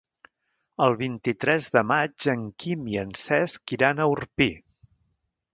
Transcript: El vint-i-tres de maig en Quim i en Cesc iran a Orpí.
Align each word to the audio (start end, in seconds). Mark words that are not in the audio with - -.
El 0.85 0.95
vint-i-tres 1.01 1.67
de 1.75 1.83
maig 1.91 2.27
en 2.35 2.47
Quim 2.65 2.89
i 2.95 2.99
en 3.05 3.15
Cesc 3.27 3.77
iran 3.79 4.03
a 4.03 4.09
Orpí. 4.15 4.53